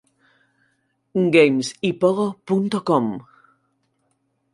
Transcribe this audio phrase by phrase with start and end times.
[1.35, 3.05] Games y Pogo.com